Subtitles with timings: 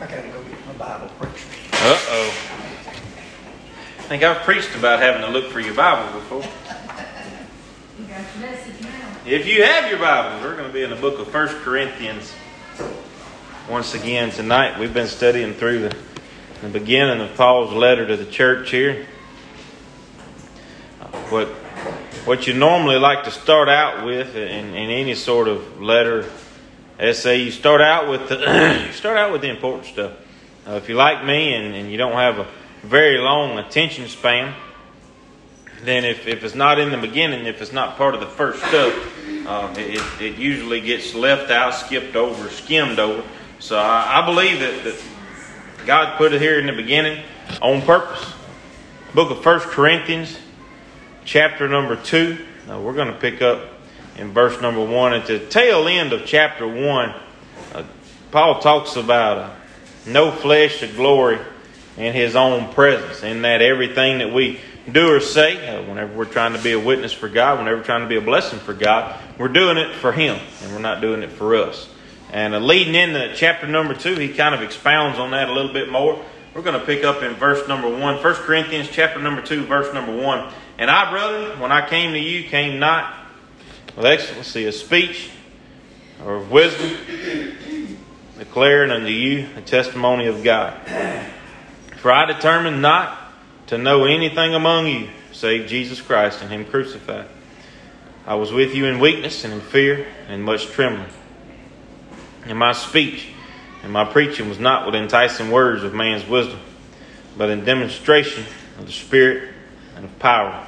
[0.00, 1.46] I gotta go get my Bible preacher.
[1.72, 2.34] Uh oh.
[3.98, 6.42] I think I've preached about having to look for your Bible before.
[7.98, 9.16] You got your message now.
[9.26, 12.32] If you have your Bibles, we're going to be in the book of First Corinthians.
[13.68, 15.96] Once again, tonight we've been studying through the,
[16.62, 19.04] the beginning of Paul's letter to the church here.
[21.28, 21.48] What,
[22.24, 26.24] what you normally like to start out with in, in any sort of letter,
[26.98, 28.36] essay, you start out with the,
[28.86, 30.12] you start out with the important stuff.
[30.66, 32.46] Uh, if you're like me and, and you don't have a
[32.82, 34.54] very long attention span,
[35.82, 38.58] then if, if it's not in the beginning, if it's not part of the first
[38.64, 38.92] stuff,
[39.46, 43.22] uh, it, it usually gets left out, skipped over, skimmed over.
[43.60, 45.00] So I, I believe that, that
[45.86, 47.22] God put it here in the beginning
[47.62, 48.32] on purpose.
[49.14, 50.38] Book of First Corinthians,
[51.24, 52.44] chapter number 2.
[52.66, 53.77] Now we're going to pick up
[54.18, 55.14] in verse number 1.
[55.14, 57.14] At the tail end of chapter 1,
[57.74, 57.84] uh,
[58.30, 59.50] Paul talks about uh,
[60.06, 61.38] no flesh to glory
[61.96, 64.60] in his own presence, in that everything that we
[64.90, 67.84] do or say, uh, whenever we're trying to be a witness for God, whenever we're
[67.84, 71.00] trying to be a blessing for God, we're doing it for Him, and we're not
[71.00, 71.88] doing it for us.
[72.32, 75.72] And uh, leading into chapter number two, he kind of expounds on that a little
[75.72, 76.22] bit more.
[76.54, 79.92] We're going to pick up in verse number one, 1 Corinthians chapter number two, verse
[79.94, 80.52] number one.
[80.76, 83.17] And I, brother, when I came to you, came not
[83.98, 85.28] with excellency of speech
[86.24, 86.96] or of wisdom,
[88.38, 90.80] declaring unto you the testimony of God.
[91.96, 93.18] For I determined not
[93.66, 97.26] to know anything among you save Jesus Christ and Him crucified.
[98.24, 101.10] I was with you in weakness and in fear and much trembling.
[102.44, 103.26] And my speech
[103.82, 106.60] and my preaching was not with enticing words of man's wisdom,
[107.36, 108.44] but in demonstration
[108.78, 109.52] of the Spirit
[109.96, 110.67] and of power,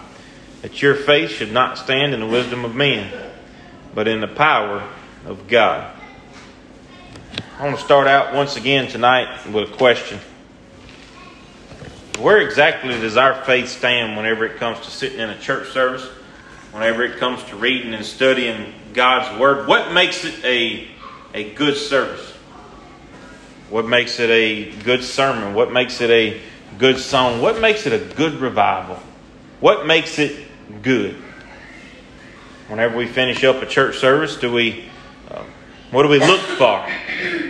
[0.63, 3.13] that your faith should not stand in the wisdom of men,
[3.95, 4.87] but in the power
[5.27, 5.97] of God.
[7.59, 10.19] I want to start out once again tonight with a question.
[12.19, 16.07] Where exactly does our faith stand whenever it comes to sitting in a church service,
[16.73, 19.67] whenever it comes to reading and studying God's Word?
[19.67, 20.89] What makes it a,
[21.33, 22.31] a good service?
[23.71, 25.55] What makes it a good sermon?
[25.55, 26.41] What makes it a
[26.77, 27.41] good song?
[27.41, 28.99] What makes it a good revival?
[29.61, 30.50] What makes it
[30.83, 31.17] good?
[32.69, 34.85] Whenever we finish up a church service, do we
[35.31, 35.45] uh,
[35.91, 36.87] what do we look for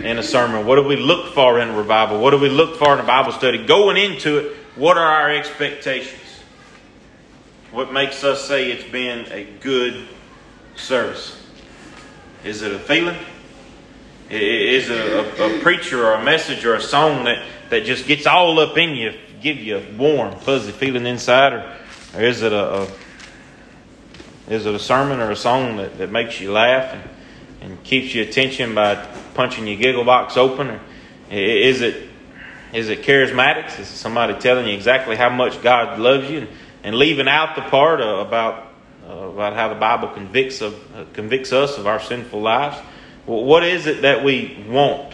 [0.03, 0.65] in a sermon?
[0.65, 2.19] What do we look for in a revival?
[2.19, 3.63] What do we look for in a Bible study?
[3.65, 6.19] Going into it, what are our expectations?
[7.71, 10.07] What makes us say it's been a good
[10.75, 11.39] service?
[12.43, 13.17] Is it a feeling?
[14.31, 18.25] Is it a, a, preacher or a message or a song that, that just gets
[18.25, 21.53] all up in you, give you a warm, fuzzy feeling inside?
[21.53, 21.77] Or,
[22.15, 22.87] or is it a, a,
[24.49, 27.03] is it a sermon or a song that, that makes you laugh and,
[27.61, 28.95] and keeps your attention by
[29.33, 30.69] punching your giggle box open?
[30.69, 30.81] Or
[31.29, 32.09] is it
[32.73, 33.79] is it charismatics?
[33.79, 36.47] Is it somebody telling you exactly how much God loves you and,
[36.83, 38.71] and leaving out the part about
[39.07, 42.77] uh, about how the Bible convicts of uh, convicts us of our sinful lives?
[43.25, 45.13] Well, what is it that we want?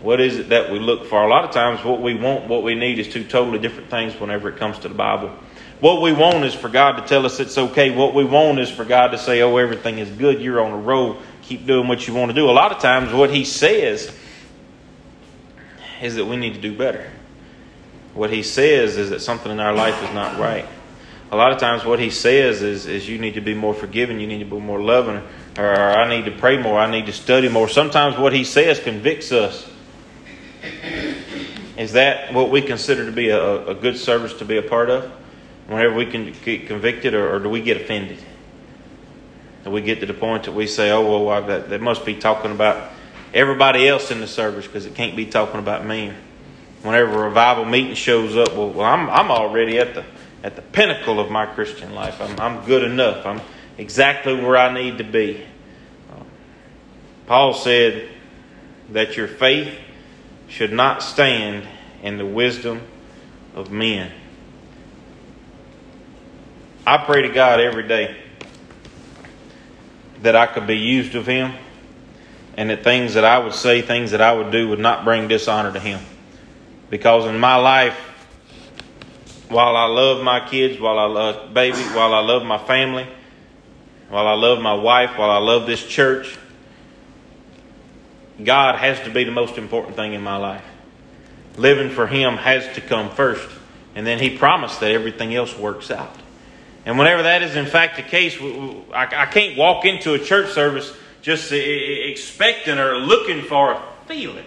[0.00, 1.24] What is it that we look for?
[1.24, 4.18] A lot of times, what we want, what we need, is two totally different things
[4.20, 5.34] whenever it comes to the Bible.
[5.80, 7.90] What we want is for God to tell us it's okay.
[7.94, 10.40] What we want is for God to say, oh, everything is good.
[10.40, 11.18] You're on a roll.
[11.42, 12.48] Keep doing what you want to do.
[12.48, 14.10] A lot of times, what He says
[16.00, 17.10] is that we need to do better.
[18.14, 20.66] What he says is that something in our life is not right.
[21.30, 24.20] A lot of times, what he says is, is you need to be more forgiving,
[24.20, 25.22] you need to be more loving,
[25.58, 27.68] or I need to pray more, I need to study more.
[27.68, 29.68] Sometimes, what he says convicts us.
[31.76, 34.88] Is that what we consider to be a, a good service to be a part
[34.88, 35.12] of?
[35.68, 38.18] Whenever we can get convicted, or, or do we get offended?
[39.64, 42.14] Do we get to the point that we say, oh, well, that, that must be
[42.14, 42.92] talking about
[43.34, 46.12] everybody else in the service because it can't be talking about me.
[46.82, 50.04] Whenever a revival meeting shows up, well, well I'm, I'm already at the,
[50.44, 52.20] at the pinnacle of my Christian life.
[52.20, 53.26] I'm, I'm good enough.
[53.26, 53.40] I'm
[53.76, 55.44] exactly where I need to be.
[57.26, 58.08] Paul said
[58.92, 59.76] that your faith
[60.48, 61.66] should not stand
[62.02, 62.82] in the wisdom
[63.54, 64.12] of men.
[66.86, 68.16] I pray to God every day
[70.22, 71.52] that I could be used of Him
[72.56, 75.26] and that things that I would say, things that I would do, would not bring
[75.26, 76.00] dishonor to Him.
[76.88, 77.98] Because in my life,
[79.48, 83.08] while I love my kids, while I love baby, while I love my family,
[84.08, 86.38] while I love my wife, while I love this church,
[88.42, 90.64] God has to be the most important thing in my life.
[91.56, 93.48] Living for Him has to come first.
[93.96, 96.14] And then He promised that everything else works out.
[96.86, 98.38] And whenever that is in fact the case,
[98.94, 104.46] I can't walk into a church service just expecting or looking for a feeling.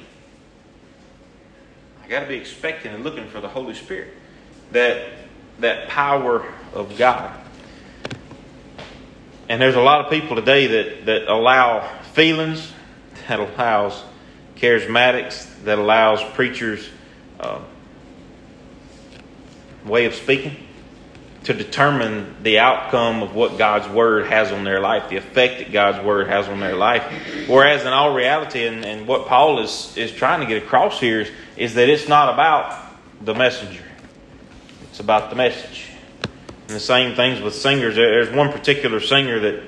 [2.01, 4.13] I got to be expecting and looking for the Holy Spirit.
[4.71, 5.09] That
[5.59, 7.37] that power of God.
[9.49, 12.71] And there's a lot of people today that, that allow feelings,
[13.27, 14.01] that allows
[14.55, 16.87] charismatics, that allows preachers'
[17.41, 17.59] uh,
[19.85, 20.55] way of speaking
[21.45, 25.71] to determine the outcome of what God's Word has on their life, the effect that
[25.71, 27.03] God's Word has on their life.
[27.47, 31.21] Whereas, in all reality, and, and what Paul is, is trying to get across here
[31.21, 32.77] is, is that it's not about
[33.21, 33.83] the messenger,
[34.89, 35.85] it's about the message.
[36.67, 37.95] And the same things with singers.
[37.95, 39.63] There's one particular singer that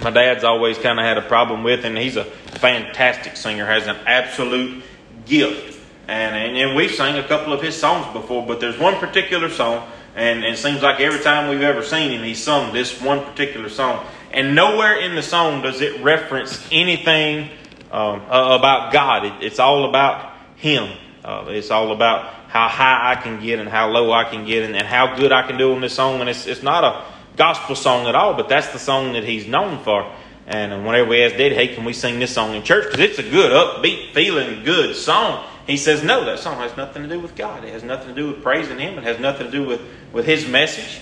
[0.00, 3.88] my dad's always kind of had a problem with, and he's a fantastic singer, has
[3.88, 4.84] an absolute
[5.26, 5.80] gift.
[6.06, 9.48] And, and, and we've sang a couple of his songs before, but there's one particular
[9.48, 13.00] song and, and it seems like every time we've ever seen him, he's sung this
[13.00, 14.06] one particular song.
[14.30, 17.50] And nowhere in the song does it reference anything
[17.92, 19.24] um, about God.
[19.24, 20.96] It, it's all about Him.
[21.24, 24.64] Uh, it's all about how high I can get and how low I can get
[24.64, 26.20] and, and how good I can do on this song.
[26.20, 27.04] And it's, it's not a
[27.36, 30.12] gospel song at all, but that's the song that he's known for.
[30.46, 32.84] And whenever we ask Daddy, hey, can we sing this song in church?
[32.84, 35.46] Because it's a good, upbeat, feeling good song.
[35.66, 37.64] He says, no, that song has nothing to do with God.
[37.64, 38.98] It has nothing to do with praising Him.
[38.98, 39.80] It has nothing to do with,
[40.12, 41.00] with His message.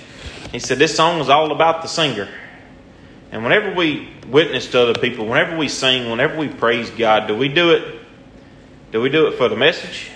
[0.53, 2.29] He said, this song is all about the singer.
[3.33, 7.37] And whenever we witness to other people, whenever we sing, whenever we praise God, do
[7.37, 8.01] we do it?
[8.93, 10.11] Do we do it for the message?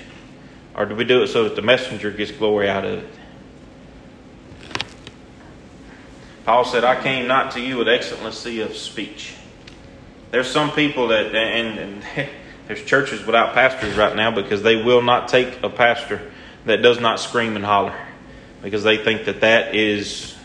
[0.75, 3.09] Or do we do it so that the messenger gets glory out of it?
[6.45, 9.35] Paul said, I came not to you with excellency of speech.
[10.31, 12.05] There's some people that, and, and
[12.67, 16.21] there's churches without pastors right now because they will not take a pastor
[16.65, 17.97] that does not scream and holler
[18.63, 20.37] because they think that that is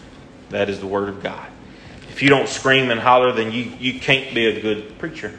[0.50, 1.48] that is the word of God.
[2.10, 5.32] If you don't scream and holler, then you, you can't be a good preacher.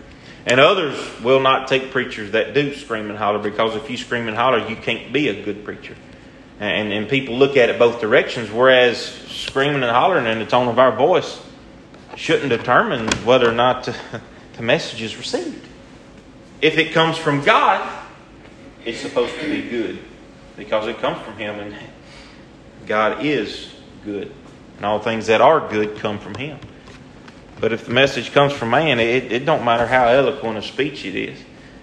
[0.46, 4.26] And others will not take preachers that do scream and holler because if you scream
[4.26, 5.94] and holler, you can't be a good preacher.
[6.58, 10.68] And, and people look at it both directions, whereas screaming and hollering in the tone
[10.68, 11.40] of our voice
[12.16, 15.68] shouldn't determine whether or not the message is received
[16.62, 17.86] if it comes from God,
[18.84, 19.98] it's supposed to be good
[20.56, 21.74] because it comes from Him, and
[22.86, 23.74] God is
[24.04, 24.32] good.
[24.76, 26.58] And all things that are good come from Him.
[27.60, 31.04] But if the message comes from man, it, it don't matter how eloquent a speech
[31.04, 31.38] it is.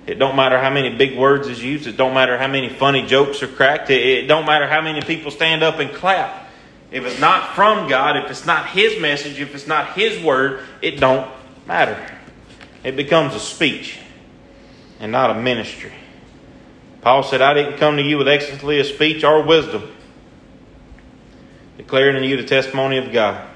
[0.07, 1.85] It don't matter how many big words is used.
[1.85, 3.89] It don't matter how many funny jokes are cracked.
[3.89, 6.47] It, it don't matter how many people stand up and clap.
[6.91, 10.61] If it's not from God, if it's not His message, if it's not His word,
[10.81, 11.29] it don't
[11.67, 11.97] matter.
[12.83, 13.99] It becomes a speech
[14.99, 15.93] and not a ministry.
[17.01, 19.89] Paul said, I didn't come to you with excellency of speech or wisdom,
[21.77, 23.47] declaring to you the testimony of God.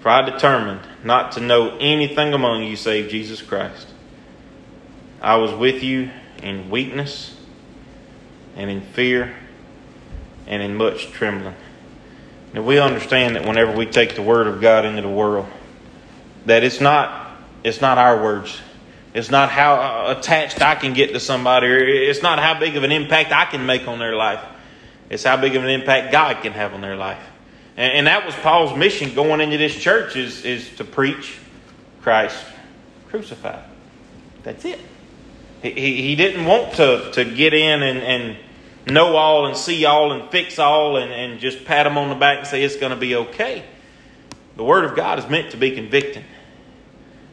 [0.00, 3.88] For I determined not to know anything among you save Jesus Christ.
[5.20, 6.10] I was with you
[6.42, 7.36] in weakness
[8.56, 9.34] and in fear
[10.46, 11.54] and in much trembling.
[12.54, 15.46] Now we understand that whenever we take the word of God into the world,
[16.46, 17.30] that it's not
[17.62, 18.60] it's not our words.
[19.12, 21.66] It's not how uh, attached I can get to somebody.
[21.66, 24.44] It's not how big of an impact I can make on their life.
[25.08, 27.22] It's how big of an impact God can have on their life.
[27.76, 31.38] And, and that was Paul's mission going into this church is, is to preach
[32.02, 32.38] Christ
[33.08, 33.64] crucified.
[34.44, 34.78] That's it.
[35.62, 38.36] He, he didn't want to, to get in and, and
[38.86, 42.14] know all and see all and fix all and, and just pat them on the
[42.14, 43.64] back and say it's going to be okay.
[44.56, 46.24] The Word of God is meant to be convicting.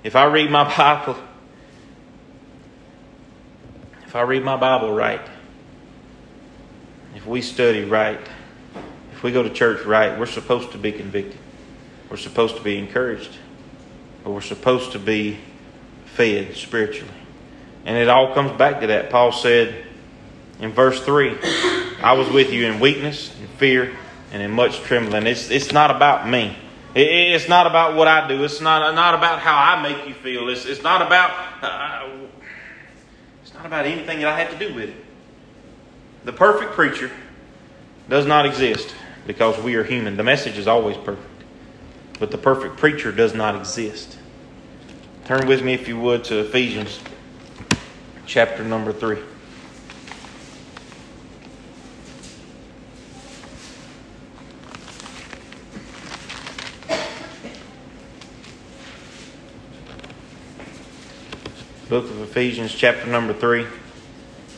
[0.03, 1.17] If I read my Bible
[4.07, 5.21] if I read my Bible right,
[7.13, 8.19] if we study right,
[9.11, 11.37] if we go to church right, we're supposed to be convicted.
[12.09, 13.31] We're supposed to be encouraged.
[14.23, 15.37] But we're supposed to be
[16.05, 17.11] fed spiritually.
[17.83, 19.09] And it all comes back to that.
[19.09, 19.85] Paul said
[20.61, 21.37] in verse 3
[22.01, 23.93] I was with you in weakness, in fear,
[24.31, 25.27] and in much trembling.
[25.27, 26.55] It's, it's not about me.
[26.95, 28.41] it's not about what I do.
[28.45, 30.47] It's not, not about how I make you feel.
[30.47, 32.26] It's, it's not about uh,
[33.67, 34.95] about anything that I have to do with it.
[36.25, 37.11] The perfect preacher
[38.09, 38.95] does not exist
[39.27, 40.17] because we are human.
[40.17, 41.27] The message is always perfect.
[42.19, 44.17] But the perfect preacher does not exist.
[45.25, 46.99] Turn with me, if you would, to Ephesians
[48.25, 49.19] chapter number 3.
[61.89, 63.65] Book of Ephesians, chapter number 3,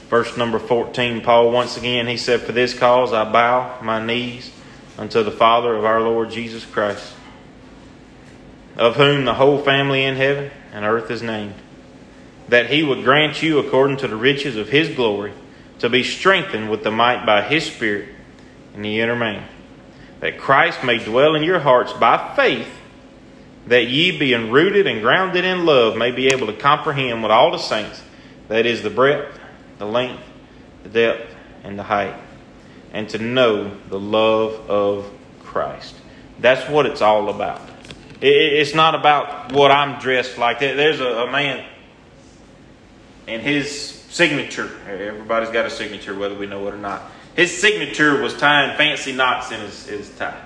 [0.09, 1.21] verse number 14.
[1.21, 4.49] Paul, once again, he said, For this cause I bow my knees
[4.97, 7.13] unto the Father of our Lord Jesus Christ,
[8.77, 11.53] of whom the whole family in heaven and earth is named,
[12.47, 15.33] that he would grant you, according to the riches of his glory,
[15.77, 18.09] to be strengthened with the might by his Spirit
[18.73, 19.47] in the inner man,
[20.19, 22.78] that Christ may dwell in your hearts by faith,
[23.67, 27.51] that ye, being rooted and grounded in love, may be able to comprehend with all
[27.51, 28.01] the saints
[28.47, 29.39] that is the breadth,
[29.77, 30.23] the length,
[30.83, 32.15] the depth, and the height,
[32.93, 35.11] and to know the love of
[35.43, 35.95] Christ.
[36.39, 37.61] That's what it's all about.
[38.21, 40.59] It's not about what I'm dressed like.
[40.59, 41.65] There's a man
[43.27, 44.71] and his signature.
[44.87, 47.03] Everybody's got a signature, whether we know it or not.
[47.35, 50.41] His signature was tying fancy knots in his, his tie.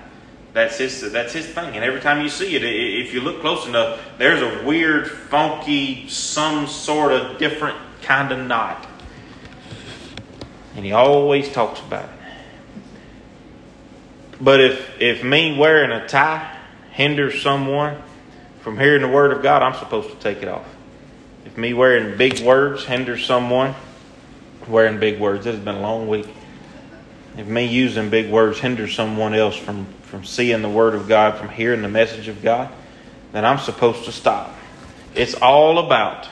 [0.54, 1.74] That's his, that's his thing.
[1.74, 6.08] And every time you see it, if you look close enough, there's a weird, funky,
[6.08, 8.86] some sort of different kind of knot.
[10.76, 12.10] And he always talks about it.
[14.40, 16.56] But if, if me wearing a tie
[16.92, 18.00] hinders someone
[18.60, 20.66] from hearing the Word of God, I'm supposed to take it off.
[21.44, 23.74] If me wearing big words hinders someone
[24.68, 26.28] wearing big words, it has been a long week.
[27.36, 31.36] If me using big words hinders someone else from, from seeing the Word of God,
[31.36, 32.70] from hearing the message of God,
[33.32, 34.54] then I'm supposed to stop.
[35.14, 36.28] It's all about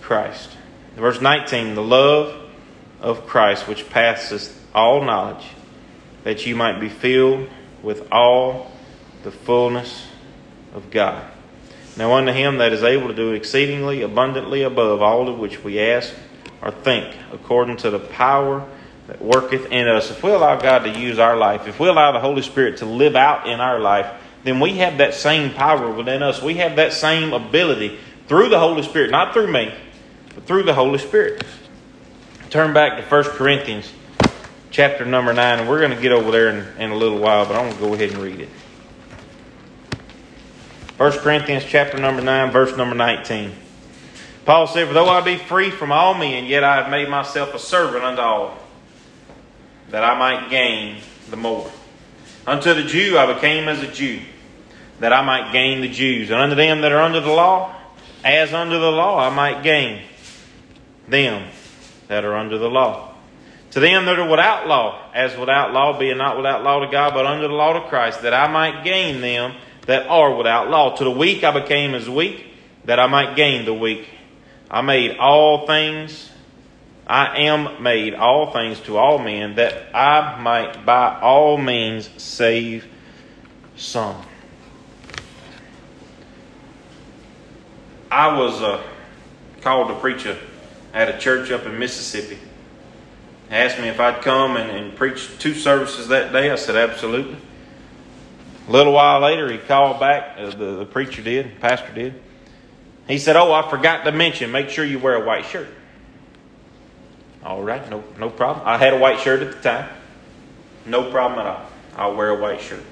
[0.00, 0.50] Christ.
[0.94, 2.50] Verse 19 the love
[3.00, 5.44] of Christ, which passes all knowledge,
[6.22, 7.48] that you might be filled
[7.82, 8.70] with all
[9.24, 10.06] the fullness
[10.74, 11.24] of God.
[11.96, 15.80] Now unto him that is able to do exceedingly abundantly above all of which we
[15.80, 16.14] ask
[16.62, 18.66] or think, according to the power
[19.06, 20.10] that worketh in us.
[20.10, 22.86] If we allow God to use our life, if we allow the Holy Spirit to
[22.86, 24.06] live out in our life,
[24.44, 26.42] then we have that same power within us.
[26.42, 29.72] We have that same ability through the Holy Spirit, not through me,
[30.34, 31.44] but through the Holy Spirit.
[32.50, 33.92] Turn back to 1 Corinthians
[34.70, 37.46] chapter number 9, and we're going to get over there in, in a little while,
[37.46, 38.48] but I'm going to go ahead and read it.
[40.96, 43.52] 1 Corinthians chapter number 9, verse number 19.
[44.44, 47.54] Paul said, For though I be free from all men, yet I have made myself
[47.54, 48.58] a servant unto all,
[49.92, 51.70] that I might gain the more.
[52.46, 54.20] Unto the Jew I became as a Jew,
[54.98, 56.30] that I might gain the Jews.
[56.30, 57.76] And unto them that are under the law,
[58.24, 60.02] as under the law I might gain
[61.06, 61.48] them
[62.08, 63.14] that are under the law.
[63.72, 67.14] To them that are without law, as without law, being not without law to God,
[67.14, 69.54] but under the law to Christ, that I might gain them
[69.86, 70.96] that are without law.
[70.96, 72.46] To the weak I became as weak,
[72.86, 74.08] that I might gain the weak.
[74.70, 76.30] I made all things,
[77.12, 82.86] I am made all things to all men, that I might by all means save
[83.76, 84.16] some.
[88.10, 88.82] I was uh,
[89.60, 90.38] called to preach a,
[90.94, 92.38] at a church up in Mississippi.
[93.50, 96.50] He asked me if I'd come and, and preach two services that day.
[96.50, 97.36] I said, absolutely.
[98.68, 102.14] A little while later, he called back, uh, the, the preacher did, pastor did.
[103.06, 105.68] He said, Oh, I forgot to mention, make sure you wear a white shirt.
[107.44, 108.66] All right, no, no problem.
[108.66, 109.88] I had a white shirt at the time.
[110.86, 111.66] No problem at all.
[111.96, 112.82] I'll wear a white shirt.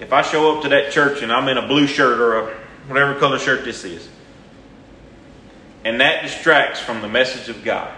[0.00, 2.54] If I show up to that church and I'm in a blue shirt or a
[2.86, 4.08] whatever color shirt this is,
[5.84, 7.92] and that distracts from the message of God,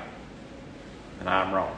[1.19, 1.77] then I'm wrong.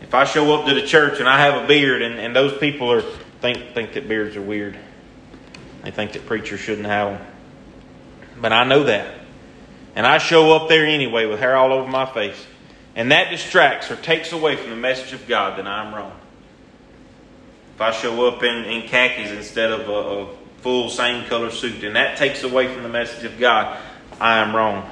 [0.00, 2.56] If I show up to the church and I have a beard and, and those
[2.58, 3.02] people are
[3.40, 4.76] think think that beards are weird.
[5.82, 7.26] They think that preachers shouldn't have them.
[8.40, 9.17] But I know that.
[9.94, 12.46] And I show up there anyway with hair all over my face.
[12.94, 16.12] And that distracts or takes away from the message of God, then I'm wrong.
[17.74, 21.84] If I show up in, in khakis instead of a, a full same color suit,
[21.84, 23.78] and that takes away from the message of God,
[24.20, 24.90] I am wrong.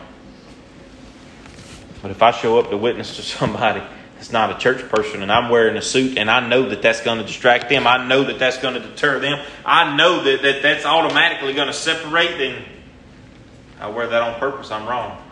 [2.01, 3.83] But if I show up to witness to somebody
[4.15, 7.01] that's not a church person and I'm wearing a suit and I know that that's
[7.01, 10.43] going to distract them, I know that that's going to deter them, I know that,
[10.43, 12.63] that that's automatically going to separate them,
[13.81, 15.23] I wear that on purpose, I'm wrong.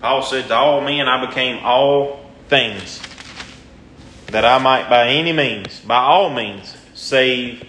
[0.00, 3.00] Paul said, To all men I became all things,
[4.28, 7.64] that I might by any means, by all means, save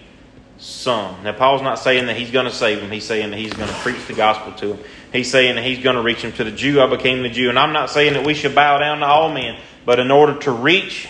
[0.58, 1.22] some.
[1.24, 2.90] Now, Paul's not saying that he's going to save them.
[2.90, 4.78] He's saying that he's going to preach the gospel to them.
[5.12, 6.32] He's saying that he's going to reach them.
[6.32, 7.50] To the Jew, I became the Jew.
[7.50, 9.58] And I'm not saying that we should bow down to all men.
[9.84, 11.08] But in order to reach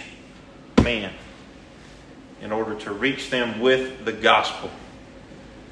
[0.83, 1.13] men,
[2.41, 4.71] in order to reach them with the gospel,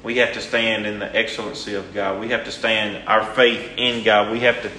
[0.03, 2.19] we have to stand in the excellency of God.
[2.19, 4.31] We have to stand our faith in God.
[4.31, 4.71] We have to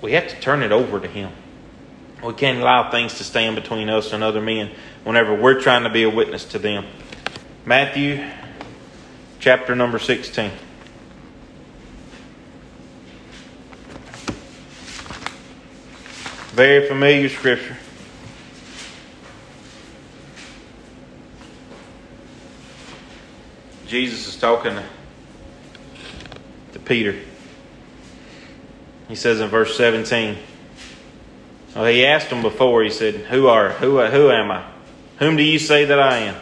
[0.00, 1.32] we have to turn it over to him.
[2.22, 4.70] We can't allow things to stand between us and other men
[5.02, 6.86] whenever we're trying to be a witness to them.
[7.64, 8.24] Matthew
[9.40, 10.50] chapter number 16.
[16.52, 17.76] Very familiar scripture.
[23.94, 24.76] Jesus is talking
[26.72, 27.14] to Peter.
[29.06, 30.36] He says in verse 17,
[31.76, 34.68] Well, he asked him before, he said, Who are who who am I?
[35.20, 36.34] Whom do you say that I am?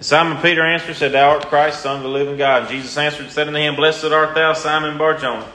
[0.00, 2.62] Simon Peter answered, said, Thou art Christ, Son of the living God.
[2.62, 5.46] And Jesus answered said unto him, Blessed art thou, Simon Barjona.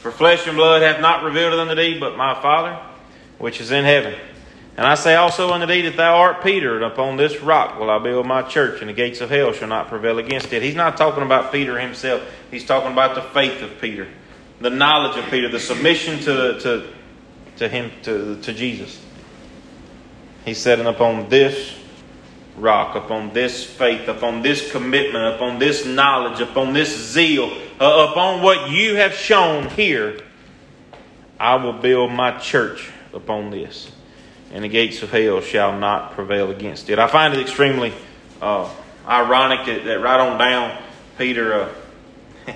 [0.00, 2.80] For flesh and blood hath not revealed it unto thee, but my Father
[3.36, 4.14] which is in heaven.
[4.76, 7.90] And I say also unto thee that thou art Peter, and upon this rock will
[7.90, 10.62] I build my church, and the gates of hell shall not prevail against it.
[10.62, 12.22] He's not talking about Peter himself.
[12.50, 14.08] He's talking about the faith of Peter,
[14.60, 16.88] the knowledge of Peter, the submission to, to,
[17.58, 19.00] to him, to, to Jesus.
[20.44, 21.78] He said, and upon this
[22.56, 27.50] rock, upon this faith, upon this commitment, upon this knowledge, upon this zeal,
[27.80, 30.18] uh, upon what you have shown here,
[31.38, 33.93] I will build my church upon this.
[34.54, 37.00] And the gates of hell shall not prevail against it.
[37.00, 37.92] I find it extremely
[38.40, 38.72] uh,
[39.04, 40.80] ironic that, that, right on down,
[41.18, 41.68] Peter, uh,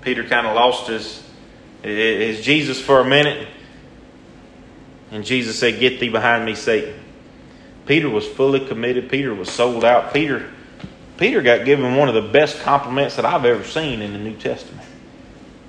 [0.00, 1.22] Peter kind of lost his,
[1.82, 3.46] his Jesus for a minute.
[5.10, 6.98] And Jesus said, Get thee behind me, Satan.
[7.84, 9.10] Peter was fully committed.
[9.10, 10.14] Peter was sold out.
[10.14, 10.50] Peter,
[11.18, 14.36] Peter got given one of the best compliments that I've ever seen in the New
[14.36, 14.88] Testament.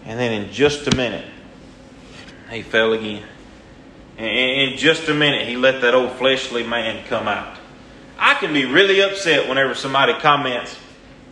[0.06, 1.26] And then in just a minute,
[2.50, 3.24] he fell again.
[4.18, 7.58] In just a minute, he let that old fleshly man come out.
[8.18, 10.78] I can be really upset whenever somebody comments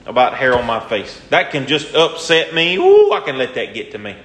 [0.06, 1.22] about hair on my face.
[1.30, 2.76] That can just upset me.
[2.78, 4.16] Ooh, I can let that get to me.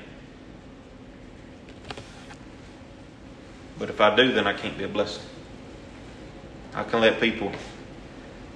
[3.78, 5.22] But if I do, then I can't be a blessing.
[6.74, 7.52] I can let people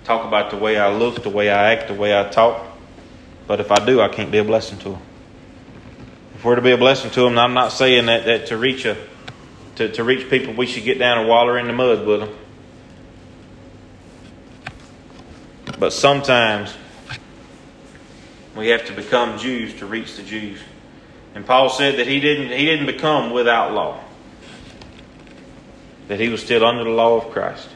[0.04, 2.66] talk about the way I look, the way I act, the way I talk.
[3.46, 5.02] But if I do, I can't be a blessing to them.
[6.34, 8.86] If we're to be a blessing to them, I'm not saying that, that to reach
[8.86, 8.96] a
[9.76, 12.36] to, to reach people, we should get down and waller in the mud with them.
[15.78, 16.74] But sometimes
[18.54, 20.60] we have to become Jews to reach the Jews.
[21.34, 24.00] And Paul said that he didn't, he didn't become without law,
[26.08, 27.68] that he was still under the law of Christ.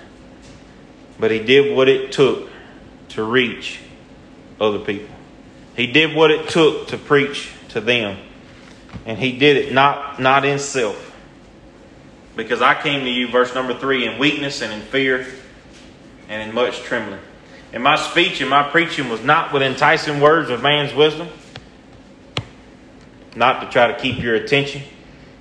[1.18, 2.50] But he did what it took
[3.11, 3.78] to reach
[4.61, 5.14] other people.
[5.76, 8.18] He did what it took to preach to them.
[9.07, 11.13] And he did it not, not in self,
[12.37, 15.27] because I came to you, verse number three, in weakness and in fear
[16.29, 17.20] and in much trembling.
[17.73, 21.29] And my speech and my preaching was not with enticing words of man's wisdom,
[23.37, 24.83] not to try to keep your attention,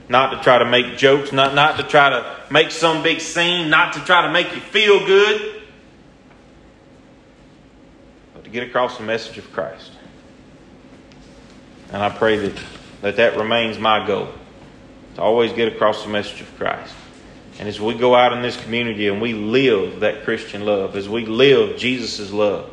[0.10, 3.70] not to try to make jokes, not, not to try to make some big scene,
[3.70, 5.62] not to try to make you feel good,
[8.34, 9.92] but to get across the message of Christ.
[11.92, 12.60] And I pray that
[13.02, 14.34] that, that remains my goal
[15.16, 16.94] to always get across the message of Christ.
[17.60, 21.08] And as we go out in this community and we live that Christian love, as
[21.08, 22.70] we live Jesus' love,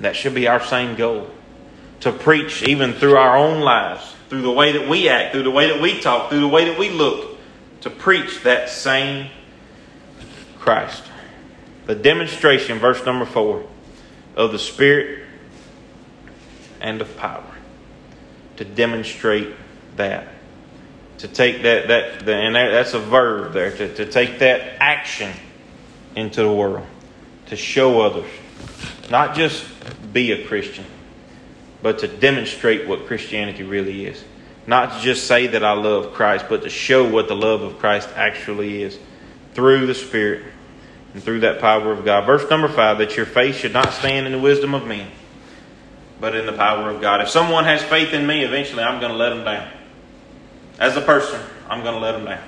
[0.00, 1.30] that should be our same goal.
[2.00, 5.50] To preach even through our own lives, through the way that we act, through the
[5.50, 7.38] way that we talk, through the way that we look,
[7.82, 9.30] to preach that same
[10.58, 11.04] Christ.
[11.86, 13.68] The demonstration, verse number four,
[14.34, 15.24] of the Spirit
[16.80, 17.44] and of power.
[18.56, 19.54] To demonstrate
[19.96, 20.28] that
[21.22, 25.32] to take that that and that, that's a verb there to, to take that action
[26.16, 26.84] into the world
[27.46, 28.28] to show others
[29.08, 29.64] not just
[30.12, 30.84] be a christian
[31.80, 34.22] but to demonstrate what christianity really is.
[34.66, 37.78] Not to just say that i love christ but to show what the love of
[37.78, 38.98] christ actually is
[39.54, 40.42] through the spirit
[41.14, 42.26] and through that power of god.
[42.26, 45.08] Verse number five that your faith should not stand in the wisdom of men
[46.18, 47.20] but in the power of god.
[47.20, 49.81] If someone has faith in me eventually i'm going to let them down
[50.78, 52.42] as a person, I'm going to let them down.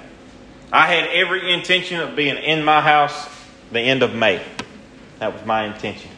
[0.72, 3.28] I had every intention of being in my house
[3.70, 4.42] the end of May.
[5.18, 6.10] That was my intention.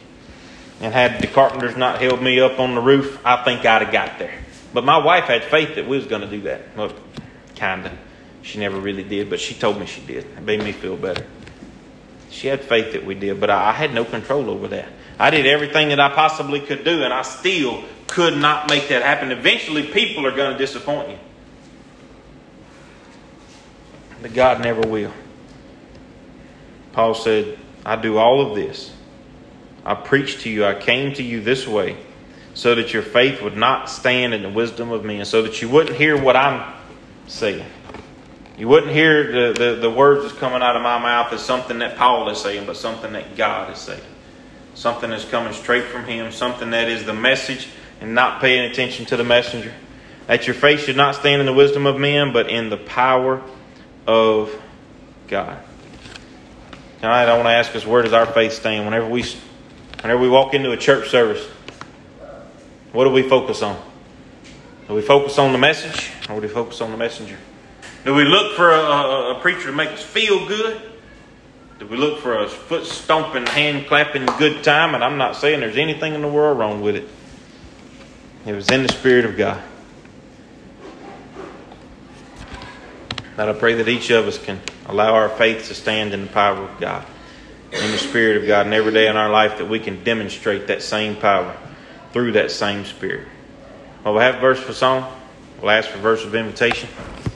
[0.81, 3.93] And had the carpenters not held me up on the roof, I think I'd have
[3.93, 4.35] got there.
[4.73, 6.77] But my wife had faith that we was going to do that.
[6.77, 6.93] Well,
[7.57, 7.93] kind of.
[8.43, 10.25] She never really did, but she told me she did.
[10.25, 11.27] It made me feel better.
[12.31, 14.89] She had faith that we did, but I had no control over that.
[15.19, 19.03] I did everything that I possibly could do, and I still could not make that
[19.03, 19.33] happen.
[19.33, 21.19] Eventually, people are going to disappoint you
[24.23, 25.13] but God never will.
[26.93, 28.93] Paul said, I do all of this.
[29.85, 31.97] I preached to you, I came to you this way,
[32.55, 35.69] so that your faith would not stand in the wisdom of men, so that you
[35.69, 36.75] wouldn't hear what I'm
[37.29, 37.65] saying.
[38.59, 41.79] You wouldn't hear the, the, the words that's coming out of my mouth as something
[41.81, 44.01] that Paul is saying, but something that God is saying.
[44.75, 47.69] Something that's coming straight from Him, something that is the message
[48.01, 49.73] and not paying attention to the messenger.
[50.27, 53.43] That your faith should not stand in the wisdom of men, but in the power
[54.07, 54.61] of
[55.29, 55.63] God.
[57.01, 58.85] Tonight, I don't want to ask us where does our faith stand?
[58.85, 59.25] Whenever we,
[60.01, 61.45] whenever we walk into a church service,
[62.93, 63.81] what do we focus on?
[64.89, 67.37] Do we focus on the message or do we focus on the messenger?
[68.05, 70.81] Do we look for a, a, a preacher to make us feel good?
[71.79, 74.95] Do we look for a foot stomping, hand clapping good time?
[74.95, 77.09] And I'm not saying there's anything in the world wrong with it.
[78.47, 79.63] It was in the Spirit of God.
[83.37, 86.27] That I pray that each of us can allow our faith to stand in the
[86.29, 87.07] power of God,
[87.71, 90.69] in the Spirit of God, and every day in our life that we can demonstrate
[90.69, 91.55] that same power
[92.13, 93.29] through that same Spirit.
[94.05, 95.13] Well, we'll have verse for song.
[95.61, 96.89] We'll ask for verse of invitation.